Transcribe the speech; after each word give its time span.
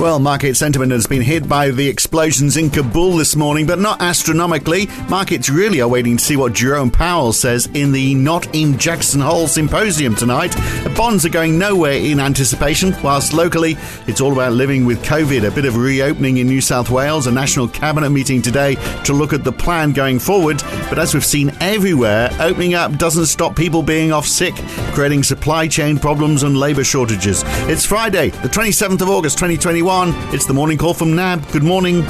Well, 0.00 0.18
market 0.18 0.56
sentiment 0.56 0.92
has 0.92 1.06
been 1.06 1.20
hit 1.20 1.46
by 1.46 1.70
the 1.70 1.86
explosions 1.86 2.56
in 2.56 2.70
Kabul 2.70 3.18
this 3.18 3.36
morning, 3.36 3.66
but 3.66 3.78
not 3.78 4.00
astronomically. 4.00 4.88
Markets 5.10 5.50
really 5.50 5.82
are 5.82 5.88
waiting 5.88 6.16
to 6.16 6.24
see 6.24 6.38
what 6.38 6.54
Jerome 6.54 6.90
Powell 6.90 7.34
says 7.34 7.66
in 7.74 7.92
the 7.92 8.14
Not 8.14 8.54
in 8.54 8.78
Jackson 8.78 9.20
Hole 9.20 9.46
symposium 9.46 10.14
tonight. 10.14 10.56
Bonds 10.96 11.26
are 11.26 11.28
going 11.28 11.58
nowhere 11.58 11.92
in 11.92 12.18
anticipation, 12.18 12.96
whilst 13.02 13.34
locally 13.34 13.76
it's 14.06 14.22
all 14.22 14.32
about 14.32 14.54
living 14.54 14.86
with 14.86 15.04
COVID. 15.04 15.46
A 15.46 15.50
bit 15.50 15.66
of 15.66 15.76
reopening 15.76 16.38
in 16.38 16.46
New 16.46 16.62
South 16.62 16.88
Wales, 16.88 17.26
a 17.26 17.30
national 17.30 17.68
cabinet 17.68 18.08
meeting 18.08 18.40
today 18.40 18.76
to 19.04 19.12
look 19.12 19.34
at 19.34 19.44
the 19.44 19.52
plan 19.52 19.92
going 19.92 20.18
forward. 20.18 20.62
But 20.88 20.98
as 20.98 21.12
we've 21.12 21.22
seen 21.22 21.52
everywhere, 21.60 22.30
opening 22.40 22.72
up 22.72 22.96
doesn't 22.96 23.26
stop 23.26 23.54
people 23.54 23.82
being 23.82 24.12
off 24.12 24.26
sick, 24.26 24.54
creating 24.94 25.24
supply 25.24 25.68
chain 25.68 25.98
problems 25.98 26.42
and 26.42 26.56
labour 26.56 26.84
shortages. 26.84 27.42
It's 27.68 27.84
Friday, 27.84 28.30
the 28.30 28.48
27th 28.48 29.02
of 29.02 29.10
August, 29.10 29.36
2021. 29.36 29.89
It's 29.90 30.46
the 30.46 30.54
morning 30.54 30.78
call 30.78 30.94
from 30.94 31.16
NAB. 31.16 31.50
Good 31.50 31.64
morning. 31.64 32.04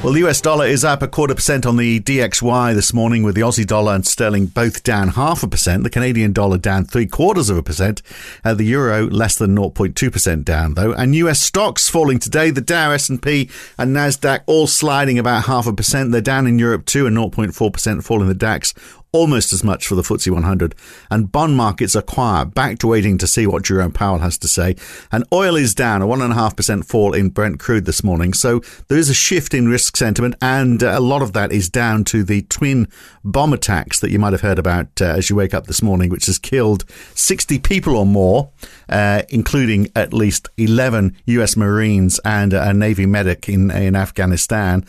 Well, 0.00 0.12
the 0.12 0.22
US 0.28 0.40
dollar 0.40 0.64
is 0.64 0.84
up 0.84 1.02
a 1.02 1.08
quarter 1.08 1.34
percent 1.34 1.66
on 1.66 1.76
the 1.76 1.98
DXY 1.98 2.72
this 2.72 2.94
morning, 2.94 3.24
with 3.24 3.34
the 3.34 3.40
Aussie 3.40 3.66
dollar 3.66 3.96
and 3.96 4.06
sterling 4.06 4.46
both 4.46 4.84
down 4.84 5.08
half 5.08 5.42
a 5.42 5.48
percent. 5.48 5.82
The 5.82 5.90
Canadian 5.90 6.32
dollar 6.32 6.56
down 6.56 6.84
three 6.84 7.06
quarters 7.06 7.50
of 7.50 7.56
a 7.56 7.64
percent. 7.64 8.00
The 8.44 8.62
euro 8.62 9.06
less 9.08 9.34
than 9.34 9.56
0.2 9.56 10.12
percent 10.12 10.44
down, 10.44 10.74
though. 10.74 10.92
And 10.92 11.16
US 11.16 11.40
stocks 11.40 11.88
falling 11.88 12.20
today. 12.20 12.52
The 12.52 12.60
Dow, 12.60 12.92
S&P, 12.92 13.50
and 13.76 13.94
Nasdaq 13.94 14.42
all 14.46 14.68
sliding 14.68 15.18
about 15.18 15.46
half 15.46 15.66
a 15.66 15.72
percent. 15.72 16.12
They're 16.12 16.20
down 16.20 16.46
in 16.46 16.60
Europe 16.60 16.86
too, 16.86 17.08
and 17.08 17.16
0.4 17.16 17.72
percent 17.72 18.04
fall 18.04 18.22
in 18.22 18.28
the 18.28 18.34
DAX 18.34 18.72
almost 19.14 19.52
as 19.52 19.62
much 19.62 19.86
for 19.86 19.94
the 19.94 20.02
FTSE 20.02 20.30
100. 20.30 20.74
And 21.10 21.30
bond 21.30 21.56
markets 21.56 21.94
are 21.94 22.02
quiet, 22.02 22.52
back 22.52 22.78
to 22.80 22.88
waiting 22.88 23.16
to 23.18 23.26
see 23.26 23.46
what 23.46 23.62
Jerome 23.62 23.92
Powell 23.92 24.18
has 24.18 24.36
to 24.38 24.48
say. 24.48 24.74
And 25.12 25.24
oil 25.32 25.54
is 25.54 25.74
down, 25.74 26.02
a 26.02 26.06
1.5% 26.06 26.84
fall 26.84 27.14
in 27.14 27.28
Brent 27.28 27.60
crude 27.60 27.86
this 27.86 28.02
morning. 28.02 28.32
So 28.32 28.60
there 28.88 28.98
is 28.98 29.08
a 29.08 29.14
shift 29.14 29.54
in 29.54 29.68
risk 29.68 29.96
sentiment, 29.96 30.34
and 30.42 30.82
uh, 30.82 30.94
a 30.96 31.00
lot 31.00 31.22
of 31.22 31.32
that 31.32 31.52
is 31.52 31.70
down 31.70 32.02
to 32.04 32.24
the 32.24 32.42
twin 32.42 32.88
bomb 33.24 33.52
attacks 33.52 34.00
that 34.00 34.10
you 34.10 34.18
might 34.18 34.32
have 34.32 34.40
heard 34.40 34.58
about 34.58 35.00
uh, 35.00 35.04
as 35.04 35.30
you 35.30 35.36
wake 35.36 35.54
up 35.54 35.66
this 35.66 35.80
morning, 35.80 36.10
which 36.10 36.26
has 36.26 36.38
killed 36.38 36.84
60 37.14 37.60
people 37.60 37.96
or 37.96 38.04
more, 38.04 38.50
uh, 38.88 39.22
including 39.28 39.88
at 39.94 40.12
least 40.12 40.48
11 40.56 41.16
US 41.26 41.56
Marines 41.56 42.18
and 42.24 42.52
a 42.52 42.74
Navy 42.74 43.06
medic 43.06 43.48
in, 43.48 43.70
in 43.70 43.94
Afghanistan. 43.94 44.84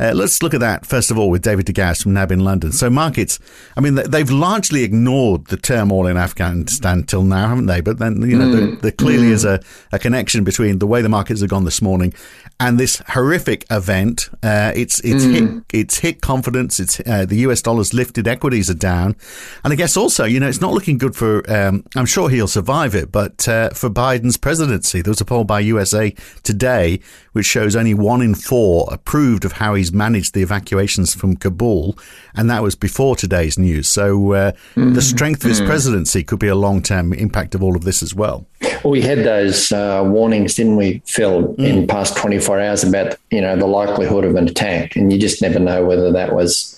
Uh, 0.00 0.12
let's 0.14 0.42
look 0.42 0.54
at 0.54 0.60
that 0.60 0.86
first 0.86 1.10
of 1.10 1.18
all 1.18 1.30
with 1.30 1.42
David 1.42 1.66
de 1.66 1.72
Garis 1.72 2.02
from 2.02 2.14
NAB 2.14 2.32
in 2.32 2.40
London. 2.40 2.72
So 2.72 2.90
markets, 2.90 3.38
I 3.76 3.80
mean, 3.80 3.94
they've 3.94 4.30
largely 4.30 4.82
ignored 4.82 5.46
the 5.46 5.56
turmoil 5.56 6.06
in 6.06 6.16
Afghanistan 6.16 7.04
till 7.04 7.22
now, 7.22 7.48
haven't 7.48 7.66
they? 7.66 7.80
But 7.80 7.98
then, 7.98 8.22
you 8.22 8.36
know, 8.36 8.46
mm. 8.46 8.52
there, 8.52 8.76
there, 8.76 8.90
clearly 8.92 9.28
mm. 9.28 9.32
is 9.32 9.44
a, 9.44 9.60
a 9.92 9.98
connection 9.98 10.44
between 10.44 10.78
the 10.78 10.86
way 10.86 11.02
the 11.02 11.08
markets 11.08 11.40
have 11.40 11.50
gone 11.50 11.64
this 11.64 11.80
morning 11.80 12.12
and 12.60 12.78
this 12.78 13.02
horrific 13.08 13.64
event. 13.70 14.28
Uh, 14.42 14.72
it's 14.74 14.98
it's 15.00 15.24
mm. 15.24 15.32
hit 15.32 15.64
it's 15.72 15.98
hit 15.98 16.20
confidence. 16.20 16.80
It's 16.80 17.00
uh, 17.00 17.24
the 17.26 17.36
US 17.36 17.62
dollar's 17.62 17.94
lifted, 17.94 18.26
equities 18.26 18.68
are 18.68 18.74
down, 18.74 19.16
and 19.64 19.72
I 19.72 19.76
guess 19.76 19.96
also, 19.96 20.24
you 20.24 20.40
know, 20.40 20.48
it's 20.48 20.60
not 20.60 20.72
looking 20.72 20.98
good 20.98 21.14
for. 21.14 21.48
Um, 21.50 21.84
I'm 21.96 22.06
sure 22.06 22.28
he'll 22.28 22.48
survive 22.48 22.94
it, 22.94 23.12
but 23.12 23.46
uh, 23.48 23.70
for 23.70 23.90
Biden's 23.90 24.36
presidency, 24.36 25.02
there 25.02 25.10
was 25.10 25.20
a 25.20 25.24
poll 25.24 25.44
by 25.44 25.60
USA 25.60 26.10
Today 26.42 27.00
which 27.32 27.46
shows 27.46 27.76
only 27.76 27.94
one 27.94 28.20
in 28.20 28.34
four 28.34 28.88
approved 28.90 29.44
of 29.44 29.52
how 29.52 29.74
he's 29.74 29.92
managed 29.92 30.34
the 30.34 30.42
evacuations 30.42 31.14
from 31.14 31.36
Kabul, 31.36 31.96
and 32.34 32.50
that 32.50 32.62
was 32.62 32.74
before 32.74 33.14
today's 33.14 33.57
news. 33.58 33.88
So 33.88 34.32
uh, 34.32 34.52
mm. 34.74 34.94
the 34.94 35.02
strength 35.02 35.44
of 35.44 35.50
his 35.50 35.60
mm. 35.60 35.66
presidency 35.66 36.24
could 36.24 36.38
be 36.38 36.48
a 36.48 36.54
long 36.54 36.82
term 36.82 37.12
impact 37.12 37.54
of 37.54 37.62
all 37.62 37.76
of 37.76 37.84
this 37.84 38.02
as 38.02 38.14
well. 38.14 38.46
Well, 38.84 38.92
we 38.92 39.02
had 39.02 39.18
those 39.18 39.72
uh, 39.72 40.04
warnings, 40.06 40.54
didn't 40.54 40.76
we, 40.76 41.02
Phil, 41.06 41.54
mm. 41.54 41.58
in 41.58 41.86
past 41.86 42.16
24 42.16 42.60
hours 42.60 42.84
about 42.84 43.16
you 43.30 43.40
know 43.40 43.56
the 43.56 43.66
likelihood 43.66 44.24
of 44.24 44.34
an 44.36 44.48
attack, 44.48 44.96
and 44.96 45.12
you 45.12 45.18
just 45.18 45.42
never 45.42 45.58
know 45.58 45.84
whether 45.84 46.12
that 46.12 46.34
was 46.34 46.74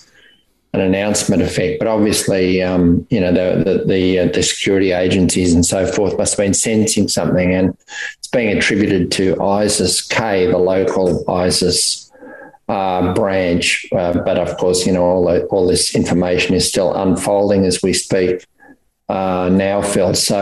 an 0.73 0.81
announcement 0.81 1.41
effect. 1.41 1.79
But 1.79 1.87
obviously, 1.87 2.61
um, 2.61 3.05
you 3.09 3.19
know, 3.19 3.31
the 3.31 3.63
the 3.63 3.85
the, 3.85 4.19
uh, 4.19 4.25
the, 4.27 4.43
security 4.43 4.91
agencies 4.91 5.53
and 5.53 5.65
so 5.65 5.85
forth 5.85 6.17
must 6.17 6.33
have 6.33 6.43
been 6.43 6.53
sensing 6.53 7.07
something, 7.07 7.53
and 7.53 7.77
it's 8.17 8.27
being 8.27 8.55
attributed 8.57 9.11
to 9.13 9.41
ISIS 9.41 10.01
K, 10.01 10.47
the 10.47 10.57
local 10.57 11.29
ISIS 11.29 12.00
uh, 12.71 13.13
branch. 13.13 13.85
Uh, 13.91 14.13
but 14.23 14.37
of 14.37 14.57
course, 14.57 14.85
you 14.85 14.93
know, 14.93 15.03
all 15.03 15.41
all 15.47 15.67
this 15.67 15.95
information 15.95 16.55
is 16.55 16.67
still 16.67 16.93
unfolding 16.93 17.65
as 17.65 17.81
we 17.83 17.93
speak 17.93 18.45
uh, 19.09 19.49
now, 19.51 19.81
Phil. 19.81 20.13
So. 20.13 20.41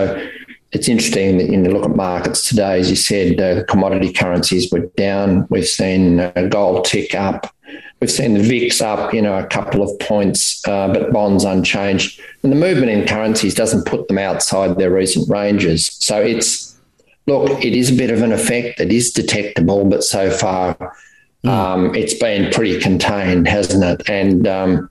It's 0.72 0.88
interesting 0.88 1.40
that 1.40 1.50
you 1.50 1.60
look 1.64 1.84
at 1.84 1.96
markets 1.96 2.48
today, 2.48 2.80
as 2.80 2.92
you 2.92 2.96
said, 2.96 3.42
uh, 3.42 3.64
commodity 3.64 4.14
currencies 4.14 4.72
were 4.72 4.86
down. 4.96 5.48
We've 5.50 5.68
seen 5.68 6.20
uh, 6.20 6.48
gold 6.48 6.86
tick 6.86 7.16
up 7.16 7.52
We've 8.00 8.12
seen 8.12 8.34
the 8.34 8.42
VIX 8.42 8.82
up, 8.82 9.14
you 9.14 9.22
know, 9.22 9.38
a 9.38 9.46
couple 9.46 9.84
of 9.84 10.00
points, 10.00 10.66
uh, 10.66 10.88
but 10.88 11.12
bonds 11.12 11.44
unchanged. 11.44 12.22
And 12.44 12.52
the 12.52 12.56
movement 12.56 12.92
in 12.92 13.06
currencies 13.06 13.54
doesn't 13.54 13.86
put 13.86 14.08
them 14.08 14.18
outside 14.18 14.78
their 14.78 14.92
recent 14.92 15.30
ranges. 15.30 15.88
So 16.00 16.22
it's, 16.22 16.80
look, 17.28 17.64
it 17.64 17.74
is 17.74 17.92
a 17.92 17.96
bit 17.96 18.10
of 18.10 18.22
an 18.22 18.32
effect. 18.32 18.80
It 18.80 18.94
is 18.94 19.12
detectable, 19.12 19.84
but 19.84 20.04
so 20.04 20.32
far 20.32 20.96
mm. 21.44 21.50
um, 21.50 21.96
it's 21.96 22.14
been 22.14 22.52
pretty 22.52 22.80
contained, 22.80 23.48
hasn't 23.48 23.84
it? 23.84 24.10
And, 24.10 24.48
um, 24.48 24.90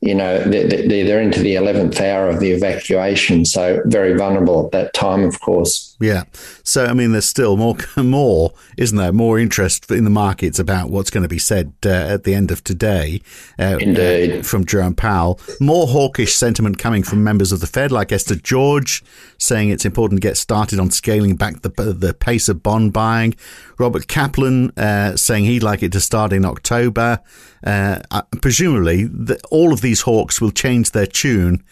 you 0.00 0.14
know, 0.14 0.38
they're 0.44 1.20
into 1.20 1.40
the 1.40 1.54
11th 1.54 2.00
hour 2.00 2.28
of 2.28 2.40
the 2.40 2.50
evacuation. 2.50 3.44
So 3.44 3.80
very 3.86 4.16
vulnerable 4.16 4.66
at 4.66 4.72
that 4.72 4.92
time, 4.92 5.24
of 5.24 5.40
course. 5.40 5.93
Yeah. 6.00 6.24
So, 6.64 6.86
I 6.86 6.92
mean, 6.92 7.12
there's 7.12 7.24
still 7.24 7.56
more, 7.56 7.76
more, 7.96 8.52
isn't 8.76 8.96
there? 8.96 9.12
More 9.12 9.38
interest 9.38 9.90
in 9.90 10.04
the 10.04 10.10
markets 10.10 10.58
about 10.58 10.90
what's 10.90 11.10
going 11.10 11.22
to 11.22 11.28
be 11.28 11.38
said 11.38 11.72
uh, 11.86 11.88
at 11.88 12.24
the 12.24 12.34
end 12.34 12.50
of 12.50 12.64
today. 12.64 13.20
Uh, 13.58 13.78
Indeed. 13.80 14.40
Uh, 14.40 14.42
from 14.42 14.66
Jerome 14.66 14.94
Powell. 14.94 15.40
More 15.60 15.86
hawkish 15.86 16.34
sentiment 16.34 16.78
coming 16.78 17.02
from 17.02 17.22
members 17.22 17.52
of 17.52 17.60
the 17.60 17.66
Fed, 17.66 17.92
like 17.92 18.10
Esther 18.10 18.34
George, 18.34 19.04
saying 19.38 19.70
it's 19.70 19.84
important 19.84 20.20
to 20.20 20.28
get 20.28 20.36
started 20.36 20.80
on 20.80 20.90
scaling 20.90 21.36
back 21.36 21.62
the, 21.62 21.68
the 21.68 22.14
pace 22.14 22.48
of 22.48 22.62
bond 22.62 22.92
buying. 22.92 23.34
Robert 23.78 24.08
Kaplan 24.08 24.70
uh, 24.76 25.16
saying 25.16 25.44
he'd 25.44 25.62
like 25.62 25.82
it 25.82 25.92
to 25.92 26.00
start 26.00 26.32
in 26.32 26.44
October. 26.44 27.20
Uh, 27.64 28.00
presumably, 28.42 29.04
the, 29.04 29.40
all 29.50 29.72
of 29.72 29.80
these 29.80 30.02
hawks 30.02 30.40
will 30.40 30.50
change 30.50 30.90
their 30.90 31.06
tune 31.06 31.62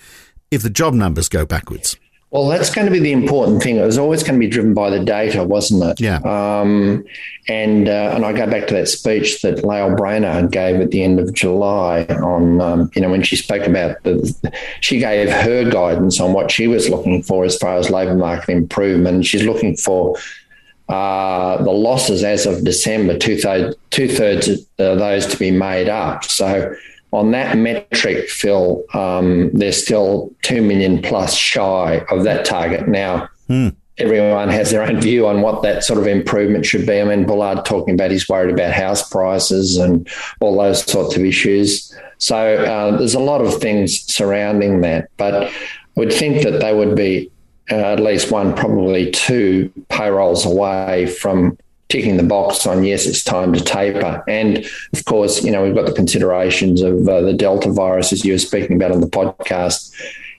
if 0.50 0.62
the 0.62 0.70
job 0.70 0.94
numbers 0.94 1.28
go 1.28 1.44
backwards. 1.44 1.96
Well, 2.32 2.48
that's 2.48 2.74
going 2.74 2.86
to 2.86 2.90
be 2.90 2.98
the 2.98 3.12
important 3.12 3.62
thing. 3.62 3.76
It 3.76 3.84
was 3.84 3.98
always 3.98 4.22
going 4.22 4.40
to 4.40 4.46
be 4.46 4.50
driven 4.50 4.72
by 4.72 4.88
the 4.88 5.04
data, 5.04 5.44
wasn't 5.44 5.84
it? 5.84 6.00
Yeah. 6.00 6.16
Um, 6.24 7.04
and 7.46 7.90
uh, 7.90 8.12
and 8.14 8.24
I 8.24 8.32
go 8.32 8.46
back 8.46 8.68
to 8.68 8.74
that 8.74 8.88
speech 8.88 9.42
that 9.42 9.62
Lael 9.66 9.94
Brainard 9.94 10.50
gave 10.50 10.80
at 10.80 10.92
the 10.92 11.02
end 11.02 11.20
of 11.20 11.34
July 11.34 12.06
on, 12.06 12.58
um, 12.62 12.90
you 12.94 13.02
know, 13.02 13.10
when 13.10 13.22
she 13.22 13.36
spoke 13.36 13.66
about 13.66 14.02
the, 14.04 14.50
she 14.80 14.98
gave 14.98 15.28
her 15.28 15.70
guidance 15.70 16.20
on 16.20 16.32
what 16.32 16.50
she 16.50 16.66
was 16.66 16.88
looking 16.88 17.22
for 17.22 17.44
as 17.44 17.58
far 17.58 17.76
as 17.76 17.90
labour 17.90 18.14
market 18.14 18.48
improvement. 18.48 19.26
She's 19.26 19.44
looking 19.44 19.76
for 19.76 20.16
uh, 20.88 21.62
the 21.62 21.70
losses 21.70 22.24
as 22.24 22.46
of 22.46 22.64
December, 22.64 23.18
two 23.18 23.36
thirds 23.38 24.48
of 24.48 24.66
those 24.78 25.26
to 25.26 25.36
be 25.36 25.50
made 25.50 25.90
up. 25.90 26.24
So 26.24 26.74
on 27.12 27.30
that 27.32 27.56
metric, 27.56 28.28
Phil, 28.28 28.82
um, 28.94 29.50
they're 29.52 29.72
still 29.72 30.34
2 30.42 30.62
million 30.62 31.02
plus 31.02 31.34
shy 31.34 32.04
of 32.10 32.24
that 32.24 32.44
target. 32.44 32.88
Now, 32.88 33.28
hmm. 33.46 33.68
everyone 33.98 34.48
has 34.48 34.70
their 34.70 34.82
own 34.82 35.00
view 35.00 35.26
on 35.26 35.42
what 35.42 35.62
that 35.62 35.84
sort 35.84 35.98
of 35.98 36.06
improvement 36.06 36.64
should 36.64 36.86
be. 36.86 37.00
I 37.00 37.04
mean, 37.04 37.26
Bullard 37.26 37.64
talking 37.66 37.94
about 37.94 38.10
he's 38.10 38.28
worried 38.28 38.54
about 38.54 38.72
house 38.72 39.08
prices 39.08 39.76
and 39.76 40.08
all 40.40 40.56
those 40.56 40.84
sorts 40.90 41.14
of 41.14 41.24
issues. 41.24 41.94
So 42.16 42.36
uh, 42.36 42.96
there's 42.96 43.14
a 43.14 43.20
lot 43.20 43.42
of 43.42 43.60
things 43.60 44.00
surrounding 44.12 44.80
that. 44.80 45.08
But 45.18 45.34
I 45.34 45.52
would 45.96 46.12
think 46.12 46.42
that 46.44 46.60
they 46.60 46.74
would 46.74 46.96
be 46.96 47.30
uh, 47.70 47.74
at 47.74 48.00
least 48.00 48.30
one, 48.30 48.54
probably 48.54 49.10
two 49.10 49.70
payrolls 49.88 50.46
away 50.46 51.06
from 51.06 51.58
ticking 51.92 52.16
the 52.16 52.22
box 52.22 52.66
on 52.66 52.82
yes, 52.82 53.04
it's 53.04 53.22
time 53.22 53.52
to 53.52 53.60
taper. 53.60 54.24
And 54.26 54.64
of 54.94 55.04
course, 55.04 55.44
you 55.44 55.50
know, 55.50 55.62
we've 55.62 55.74
got 55.74 55.84
the 55.84 55.92
considerations 55.92 56.80
of 56.80 57.06
uh, 57.06 57.20
the 57.20 57.34
Delta 57.34 57.70
virus, 57.70 58.14
as 58.14 58.24
you 58.24 58.32
were 58.32 58.38
speaking 58.38 58.76
about 58.76 58.92
on 58.92 59.02
the 59.02 59.06
podcast 59.06 59.92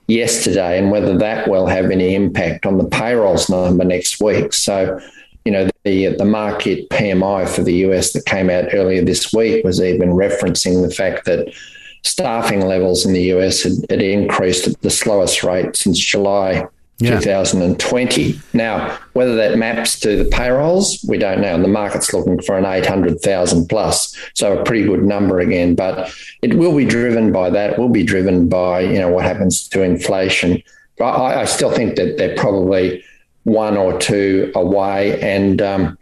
yesterday, 0.07 0.79
and 0.79 0.89
whether 0.89 1.15
that 1.15 1.47
will 1.47 1.67
have 1.67 1.91
any 1.91 2.15
impact 2.15 2.65
on 2.65 2.79
the 2.79 2.85
payrolls 2.85 3.51
number 3.51 3.83
next 3.83 4.19
week. 4.19 4.51
So, 4.51 4.99
you 5.45 5.51
know, 5.51 5.69
the 5.83 6.15
the 6.15 6.25
market 6.25 6.89
PMI 6.89 7.47
for 7.47 7.61
the 7.61 7.75
US 7.85 8.13
that 8.13 8.25
came 8.25 8.49
out 8.49 8.73
earlier 8.73 9.03
this 9.03 9.31
week 9.31 9.63
was 9.63 9.79
even 9.79 10.09
referencing 10.09 10.81
the 10.81 10.93
fact 10.93 11.25
that 11.25 11.53
staffing 12.01 12.61
levels 12.61 13.05
in 13.05 13.13
the 13.13 13.25
US 13.33 13.61
had, 13.61 13.73
had 13.91 14.01
increased 14.01 14.67
at 14.67 14.81
the 14.81 14.89
slowest 14.89 15.43
rate 15.43 15.75
since 15.75 15.99
July 15.99 16.65
yeah. 16.99 17.19
2020. 17.19 18.39
Now, 18.53 18.97
whether 19.13 19.35
that 19.35 19.57
maps 19.57 19.99
to 20.01 20.15
the 20.15 20.29
payrolls, 20.29 21.03
we 21.07 21.17
don't 21.17 21.41
know. 21.41 21.55
And 21.55 21.63
the 21.63 21.69
market's 21.69 22.13
looking 22.13 22.41
for 22.41 22.57
an 22.57 22.65
800,000 22.65 23.67
plus. 23.67 24.15
So 24.33 24.57
a 24.57 24.63
pretty 24.63 24.85
good 24.85 25.03
number 25.03 25.39
again, 25.39 25.75
but 25.75 26.13
it 26.41 26.55
will 26.55 26.75
be 26.75 26.85
driven 26.85 27.31
by 27.31 27.49
that. 27.49 27.73
It 27.73 27.79
will 27.79 27.89
be 27.89 28.03
driven 28.03 28.47
by, 28.47 28.81
you 28.81 28.99
know, 28.99 29.09
what 29.09 29.25
happens 29.25 29.67
to 29.69 29.81
inflation. 29.81 30.61
I, 31.01 31.41
I 31.41 31.45
still 31.45 31.71
think 31.71 31.95
that 31.95 32.17
they're 32.17 32.35
probably 32.35 33.03
one 33.43 33.75
or 33.75 33.97
two 33.97 34.51
away, 34.55 35.19
and 35.21 35.61
um, 35.61 35.97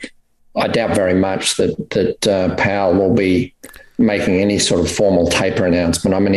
I 0.56 0.68
doubt 0.68 0.96
very 0.96 1.14
much 1.14 1.56
that 1.58 1.90
that 1.92 2.28
uh, 2.28 2.56
Powell 2.56 2.94
will 2.94 3.14
be 3.14 3.54
making 4.02 4.36
any 4.42 4.60
sort 4.60 4.82
of 4.82 4.92
formal 4.92 5.28
taper 5.28 5.66
announcement. 5.66 6.16
I 6.16 6.20
mean, 6.20 6.34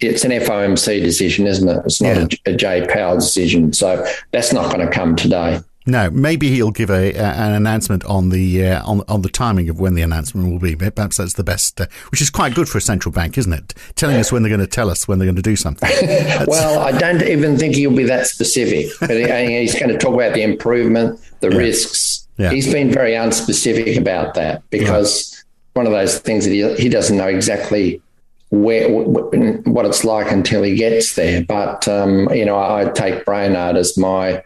it's 0.00 0.24
an 0.24 0.30
FOMC 0.30 1.02
decision, 1.02 1.46
isn't 1.46 1.68
it? 1.68 1.82
It's 1.84 2.00
not 2.00 2.16
yeah. 2.16 2.38
a, 2.46 2.52
a 2.52 2.56
Jay 2.56 2.86
Powell 2.88 3.16
decision, 3.16 3.72
so 3.72 4.06
that's 4.32 4.52
not 4.52 4.74
going 4.74 4.86
to 4.86 4.92
come 4.92 5.16
today. 5.16 5.60
No, 5.86 6.10
maybe 6.10 6.50
he'll 6.50 6.70
give 6.70 6.90
a, 6.90 7.14
a 7.14 7.22
an 7.22 7.52
announcement 7.52 8.04
on 8.04 8.28
the 8.28 8.66
uh, 8.66 8.84
on 8.84 9.02
on 9.08 9.22
the 9.22 9.30
timing 9.30 9.70
of 9.70 9.80
when 9.80 9.94
the 9.94 10.02
announcement 10.02 10.50
will 10.50 10.58
be. 10.58 10.76
Perhaps 10.76 11.16
that's 11.16 11.34
the 11.34 11.42
best, 11.42 11.80
uh, 11.80 11.86
which 12.10 12.20
is 12.20 12.28
quite 12.28 12.54
good 12.54 12.68
for 12.68 12.78
a 12.78 12.82
central 12.82 13.12
bank, 13.12 13.38
isn't 13.38 13.52
it? 13.52 13.74
Telling 13.96 14.16
us 14.16 14.30
when 14.30 14.42
they're 14.42 14.50
going 14.50 14.60
to 14.60 14.66
tell 14.66 14.90
us 14.90 15.08
when 15.08 15.18
they're 15.18 15.26
going 15.26 15.36
to 15.36 15.42
do 15.42 15.56
something. 15.56 15.90
well, 16.46 16.80
I 16.80 16.92
don't 16.92 17.22
even 17.22 17.56
think 17.56 17.74
he'll 17.74 17.96
be 17.96 18.04
that 18.04 18.26
specific, 18.26 18.92
but 19.00 19.10
he's 19.10 19.78
going 19.78 19.90
to 19.90 19.98
talk 19.98 20.14
about 20.14 20.34
the 20.34 20.42
improvement, 20.42 21.18
the 21.40 21.50
yeah. 21.50 21.56
risks. 21.56 22.28
Yeah. 22.36 22.50
He's 22.50 22.70
been 22.72 22.90
very 22.90 23.12
unspecific 23.12 23.98
about 23.98 24.34
that 24.34 24.62
because 24.70 25.39
one 25.80 25.86
of 25.86 25.92
those 25.92 26.18
things 26.18 26.44
that 26.44 26.50
he, 26.50 26.74
he 26.74 26.90
doesn't 26.90 27.16
know 27.16 27.26
exactly 27.26 28.02
where 28.50 28.86
what 28.90 29.86
it's 29.86 30.04
like 30.04 30.30
until 30.30 30.62
he 30.62 30.74
gets 30.74 31.14
there. 31.14 31.42
But 31.42 31.88
um, 31.88 32.28
you 32.34 32.44
know, 32.44 32.58
I 32.58 32.90
take 32.90 33.24
Brainard 33.24 33.76
as 33.76 33.96
my 33.96 34.44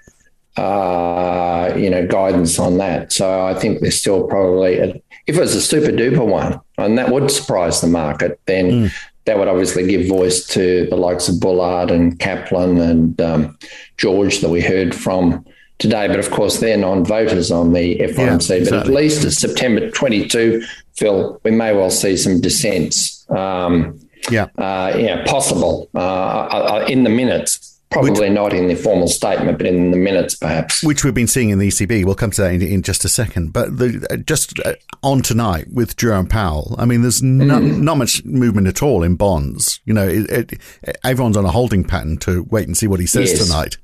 uh, 0.57 1.75
you 1.77 1.91
know 1.91 2.07
guidance 2.07 2.61
on 2.61 2.79
that. 2.79 3.13
So 3.13 3.45
I 3.45 3.55
think 3.55 3.81
there's 3.81 3.99
still 3.99 4.29
probably 4.29 4.79
a, 4.79 5.03
if 5.27 5.37
it 5.37 5.41
was 5.41 5.57
a 5.57 5.61
super 5.61 5.91
duper 5.91 6.25
one, 6.25 6.61
and 6.79 6.97
that 6.99 7.11
would 7.11 7.33
surprise 7.33 7.81
the 7.81 7.89
market, 7.89 8.39
then. 8.47 8.71
Mm. 8.71 8.93
That 9.27 9.39
would 9.39 9.49
obviously 9.49 9.87
give 9.87 10.07
voice 10.07 10.47
to 10.49 10.87
the 10.91 10.97
likes 10.97 11.31
of 11.31 11.41
Bullard 11.41 11.91
and 11.91 12.19
Kaplan 12.19 12.77
and 12.79 13.19
um, 13.23 13.59
George 13.97 14.43
that 14.43 14.51
we 14.51 14.61
heard 14.61 14.95
from 14.95 15.47
today. 15.79 16.09
But 16.09 16.19
of 16.19 16.31
course, 16.31 16.61
they're 16.61 16.77
non 16.77 17.07
voters 17.07 17.51
on 17.51 17.73
the 17.73 17.97
FOMC. 18.01 18.19
Yeah, 18.19 18.35
exactly. 18.35 18.65
But 18.65 18.87
at 18.87 18.87
least 18.89 19.25
as 19.25 19.39
September 19.39 19.91
22, 19.91 20.63
Phil, 20.97 21.41
we 21.45 21.51
may 21.51 21.75
well 21.75 21.91
see 21.91 22.17
some 22.17 22.41
dissents. 22.41 23.29
Um, 23.31 24.01
yeah. 24.31 24.45
Uh, 24.57 24.97
yeah, 24.97 25.25
possible 25.25 25.91
uh, 25.95 25.99
uh, 25.99 26.87
in 26.89 27.05
the 27.05 27.11
minutes. 27.11 27.71
Probably 27.91 28.29
which, 28.29 28.33
not 28.33 28.53
in 28.53 28.67
the 28.67 28.75
formal 28.75 29.07
statement, 29.07 29.57
but 29.57 29.69
in 29.69 29.93
the 29.93 29.97
minutes, 29.97 30.35
perhaps. 30.35 30.83
Which 30.83 31.05
we've 31.05 31.15
been 31.15 31.29
seeing 31.29 31.51
in 31.51 31.61
the 31.61 31.69
ECB. 31.69 32.05
We'll 32.05 32.17
come 32.17 32.33
to 32.33 32.43
that 32.43 32.53
in, 32.53 32.61
in 32.61 32.83
just 32.83 33.05
a 33.05 33.09
second. 33.09 33.53
But 33.53 33.79
the, 33.79 34.05
uh, 34.11 34.17
just 34.17 34.59
uh, 34.61 34.75
on 35.05 35.23
tonight 35.23 35.67
with 35.73 35.97
Jerome 35.97 36.27
Powell, 36.27 36.75
I 36.77 36.87
mean, 36.87 37.03
there's 37.03 37.23
not, 37.23 37.63
mm. 37.63 37.81
not 37.81 37.99
much 37.99 38.25
movement 38.25 38.67
at 38.67 38.83
all 38.83 39.05
in 39.05 39.15
bonds. 39.15 39.79
You 39.85 39.95
know, 39.95 40.09
it, 40.09 40.29
it, 40.29 40.61
everyone's 41.05 41.37
on 41.37 41.45
a 41.45 41.53
holding 41.53 41.85
pattern 41.85 42.17
to 42.19 42.43
wait 42.51 42.67
and 42.67 42.77
see 42.77 42.89
what 42.89 42.99
he 42.99 43.07
says 43.07 43.31
yes. 43.31 43.47
tonight. 43.47 43.77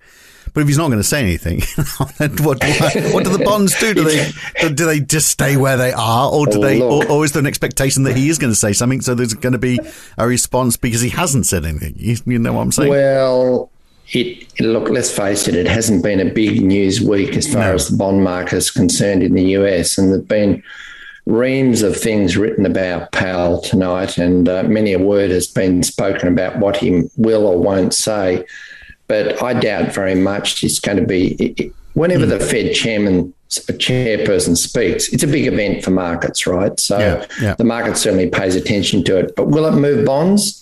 But 0.52 0.62
if 0.62 0.66
he's 0.66 0.78
not 0.78 0.88
going 0.88 0.98
to 0.98 1.04
say 1.04 1.20
anything, 1.20 1.60
what, 1.98 2.40
what, 2.40 2.58
what, 3.12 3.24
do 3.24 3.30
the 3.30 3.42
bonds 3.44 3.78
do? 3.78 3.94
Do 3.94 4.04
they 4.04 4.32
do 4.74 4.86
they 4.86 5.00
just 5.00 5.28
stay 5.28 5.56
where 5.56 5.76
they 5.76 5.92
are, 5.92 6.30
or 6.30 6.46
do 6.46 6.58
oh, 6.58 6.60
they, 6.60 6.80
or, 6.80 7.08
or, 7.10 7.24
is 7.24 7.32
there 7.32 7.40
an 7.40 7.46
expectation 7.46 8.02
that 8.04 8.16
he 8.16 8.28
is 8.28 8.38
going 8.38 8.52
to 8.52 8.58
say 8.58 8.72
something? 8.72 9.00
So 9.00 9.14
there's 9.14 9.34
going 9.34 9.52
to 9.52 9.58
be 9.58 9.78
a 10.18 10.26
response 10.26 10.76
because 10.76 11.00
he 11.00 11.10
hasn't 11.10 11.46
said 11.46 11.64
anything. 11.64 11.94
You, 11.96 12.16
you 12.26 12.38
know 12.38 12.52
what 12.52 12.62
I'm 12.62 12.72
saying? 12.72 12.90
Well, 12.90 13.70
it, 14.12 14.60
look, 14.60 14.88
let's 14.88 15.16
face 15.16 15.46
it, 15.46 15.54
it 15.54 15.66
hasn't 15.66 16.02
been 16.02 16.20
a 16.20 16.32
big 16.32 16.62
news 16.62 17.00
week 17.00 17.36
as 17.36 17.52
far 17.52 17.66
no. 17.66 17.74
as 17.74 17.88
the 17.88 17.96
bond 17.96 18.24
market 18.24 18.56
is 18.56 18.70
concerned 18.70 19.22
in 19.22 19.34
the 19.34 19.44
US, 19.52 19.98
and 19.98 20.12
there've 20.12 20.26
been 20.26 20.62
reams 21.26 21.82
of 21.82 21.96
things 21.96 22.36
written 22.36 22.66
about 22.66 23.12
Powell 23.12 23.60
tonight, 23.60 24.18
and 24.18 24.48
uh, 24.48 24.64
many 24.64 24.92
a 24.92 24.98
word 24.98 25.30
has 25.30 25.46
been 25.46 25.82
spoken 25.82 26.28
about 26.28 26.58
what 26.58 26.76
he 26.76 27.04
will 27.16 27.46
or 27.46 27.58
won't 27.58 27.94
say. 27.94 28.44
But 29.10 29.42
I 29.42 29.54
doubt 29.54 29.92
very 29.92 30.14
much 30.14 30.62
it's 30.62 30.78
going 30.78 30.98
to 30.98 31.04
be 31.04 31.72
whenever 31.94 32.26
mm. 32.26 32.28
the 32.28 32.38
Fed 32.38 32.72
chairman 32.72 33.34
chairperson 33.50 34.56
speaks, 34.56 35.12
it's 35.12 35.24
a 35.24 35.26
big 35.26 35.48
event 35.48 35.82
for 35.82 35.90
markets, 35.90 36.46
right? 36.46 36.78
So 36.78 36.96
yeah, 36.96 37.26
yeah. 37.42 37.54
the 37.54 37.64
market 37.64 37.96
certainly 37.96 38.30
pays 38.30 38.54
attention 38.54 39.02
to 39.02 39.16
it. 39.18 39.34
But 39.34 39.48
will 39.48 39.66
it 39.66 39.72
move 39.72 40.06
bonds? 40.06 40.59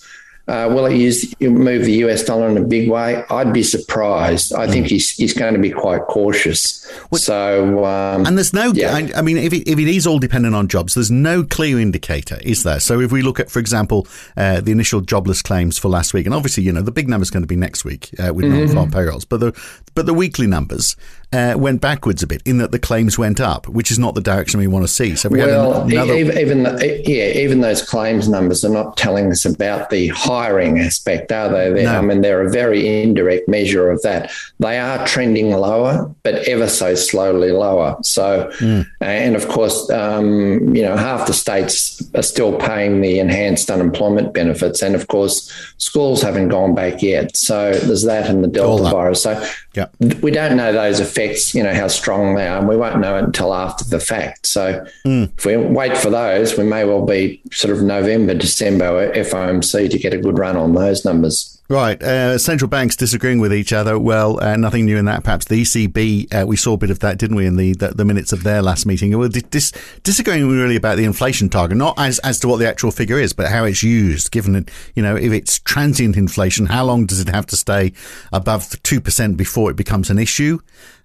Uh, 0.49 0.67
will 0.67 0.87
it 0.87 0.97
use 0.97 1.39
move 1.39 1.85
the 1.85 1.93
US 2.05 2.23
dollar 2.23 2.49
in 2.49 2.57
a 2.57 2.63
big 2.63 2.89
way? 2.89 3.23
I'd 3.29 3.53
be 3.53 3.63
surprised. 3.63 4.53
I 4.53 4.67
think 4.67 4.87
he's 4.87 5.11
he's 5.11 5.33
going 5.33 5.53
to 5.53 5.59
be 5.59 5.69
quite 5.69 6.01
cautious. 6.03 6.91
Well, 7.11 7.19
so 7.19 7.85
um, 7.85 8.25
and 8.25 8.35
there's 8.35 8.53
no. 8.53 8.71
Yeah. 8.73 8.95
I, 8.95 9.11
I, 9.15 9.21
mean, 9.21 9.37
if 9.37 9.53
it, 9.53 9.67
if 9.67 9.77
it 9.77 9.87
is 9.87 10.07
all 10.07 10.17
dependent 10.17 10.55
on 10.55 10.67
jobs, 10.67 10.95
there's 10.95 11.11
no 11.11 11.43
clear 11.43 11.79
indicator, 11.79 12.39
is 12.41 12.63
there? 12.63 12.79
So 12.79 12.99
if 12.99 13.11
we 13.11 13.21
look 13.21 13.39
at, 13.39 13.51
for 13.51 13.59
example, 13.59 14.07
uh, 14.35 14.61
the 14.61 14.71
initial 14.71 15.01
jobless 15.01 15.41
claims 15.41 15.77
for 15.77 15.89
last 15.89 16.13
week, 16.13 16.25
and 16.25 16.33
obviously, 16.33 16.63
you 16.63 16.71
know, 16.71 16.81
the 16.81 16.91
big 16.91 17.07
number 17.07 17.23
is 17.23 17.29
going 17.29 17.43
to 17.43 17.47
be 17.47 17.55
next 17.55 17.85
week 17.85 18.09
uh, 18.19 18.33
with 18.33 18.45
mm-hmm. 18.45 18.65
non-farm 18.65 18.91
payrolls, 18.91 19.25
but 19.25 19.39
the 19.39 19.59
but 19.93 20.05
the 20.05 20.13
weekly 20.13 20.47
numbers 20.47 20.95
uh, 21.31 21.53
went 21.55 21.79
backwards 21.79 22.23
a 22.23 22.27
bit 22.27 22.41
in 22.43 22.57
that 22.57 22.71
the 22.71 22.79
claims 22.79 23.17
went 23.17 23.39
up, 23.39 23.67
which 23.67 23.91
is 23.91 23.99
not 23.99 24.15
the 24.15 24.21
direction 24.21 24.59
we 24.59 24.65
want 24.65 24.83
to 24.83 24.87
see. 24.87 25.15
So 25.15 25.29
we 25.29 25.37
well, 25.37 25.83
another... 25.83 26.15
even, 26.15 26.37
even 26.37 26.63
the, 26.63 27.03
yeah, 27.05 27.39
even 27.39 27.61
those 27.61 27.83
claims 27.83 28.27
numbers 28.27 28.65
are 28.65 28.69
not 28.69 28.97
telling 28.97 29.31
us 29.31 29.45
about 29.45 29.91
the 29.91 30.07
hiring 30.07 30.79
aspect, 30.79 31.31
are 31.31 31.49
they? 31.49 31.83
No. 31.83 31.97
I 31.97 32.01
mean, 32.01 32.21
they're 32.21 32.41
a 32.41 32.49
very 32.49 33.03
indirect 33.03 33.47
measure 33.47 33.91
of 33.91 34.01
that. 34.01 34.31
They 34.59 34.79
are 34.79 35.05
trending 35.05 35.51
lower, 35.51 36.13
but 36.23 36.47
ever 36.47 36.67
so 36.67 36.95
slowly 36.95 37.51
lower. 37.51 37.97
So, 38.01 38.51
mm. 38.57 38.89
and 38.99 39.35
of 39.35 39.47
course, 39.49 39.87
um, 39.91 40.75
you 40.75 40.81
know, 40.81 40.97
half 40.97 41.27
the 41.27 41.33
states 41.33 42.01
are 42.15 42.23
still 42.23 42.57
paying 42.57 43.01
the 43.01 43.19
enhanced 43.19 43.69
unemployment 43.69 44.33
benefits, 44.33 44.81
and 44.81 44.95
of 44.95 45.07
course, 45.07 45.51
schools 45.77 46.23
haven't 46.23 46.47
gone 46.47 46.73
back 46.73 47.03
yet. 47.03 47.37
So 47.37 47.71
there's 47.71 48.03
that 48.05 48.27
and 48.27 48.43
the 48.43 48.47
Delta 48.47 48.89
virus. 48.89 49.21
So 49.21 49.45
yeah. 49.75 49.89
we 50.21 50.31
don't 50.31 50.57
know 50.57 50.73
those 50.73 50.99
effects 50.99 51.18
effects, 51.19 51.53
you 51.53 51.63
know, 51.63 51.73
how 51.73 51.87
strong 51.87 52.35
they 52.35 52.47
are, 52.47 52.59
and 52.59 52.67
we 52.67 52.77
won't 52.77 52.99
know 52.99 53.17
it 53.17 53.23
until 53.23 53.53
after 53.53 53.83
the 53.83 53.99
fact. 53.99 54.45
So 54.45 54.85
mm. 55.05 55.31
if 55.37 55.45
we 55.45 55.57
wait 55.57 55.97
for 55.97 56.09
those, 56.09 56.57
we 56.57 56.63
may 56.63 56.85
well 56.85 57.05
be 57.05 57.41
sort 57.51 57.75
of 57.75 57.83
November, 57.83 58.33
December 58.33 59.11
FOMC 59.13 59.89
to 59.89 59.99
get 59.99 60.13
a 60.13 60.17
good 60.17 60.37
run 60.37 60.55
on 60.55 60.73
those 60.73 61.05
numbers. 61.05 61.59
Right. 61.69 62.01
Uh, 62.01 62.39
central 62.39 62.67
banks 62.67 62.95
disagreeing 62.95 63.37
with 63.37 63.53
each 63.53 63.71
other. 63.71 63.99
Well, 63.99 64.43
uh, 64.43 64.55
nothing 64.55 64.85
new 64.85 64.97
in 64.97 65.05
that. 65.05 65.23
Perhaps 65.23 65.45
the 65.45 65.61
ECB, 65.61 66.33
uh, 66.33 66.47
we 66.47 66.55
saw 66.55 66.73
a 66.73 66.77
bit 66.77 66.89
of 66.89 66.97
that, 67.01 67.19
didn't 67.19 67.35
we, 67.35 67.45
in 67.45 67.57
the, 67.57 67.73
the, 67.73 67.89
the 67.89 68.05
minutes 68.05 68.33
of 68.33 68.41
their 68.41 68.63
last 68.63 68.87
meeting? 68.87 69.15
Well, 69.15 69.29
dis- 69.29 69.71
disagreeing 70.01 70.49
really 70.49 70.75
about 70.75 70.97
the 70.97 71.03
inflation 71.03 71.47
target, 71.47 71.77
not 71.77 71.93
as, 71.99 72.17
as 72.19 72.39
to 72.39 72.47
what 72.47 72.57
the 72.57 72.67
actual 72.67 72.89
figure 72.89 73.19
is, 73.19 73.33
but 73.33 73.49
how 73.49 73.65
it's 73.65 73.83
used, 73.83 74.31
given 74.31 74.53
that, 74.53 74.71
you 74.95 75.03
know, 75.03 75.15
if 75.15 75.31
it's 75.31 75.59
transient 75.59 76.17
inflation, 76.17 76.65
how 76.65 76.85
long 76.85 77.05
does 77.05 77.19
it 77.19 77.29
have 77.29 77.45
to 77.45 77.55
stay 77.55 77.93
above 78.33 78.63
2% 78.63 79.37
before 79.37 79.69
it 79.69 79.77
becomes 79.77 80.09
an 80.09 80.17
issue? 80.17 80.57